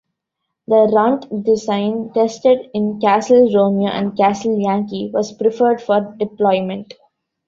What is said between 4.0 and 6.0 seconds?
Castle Yankee was preferred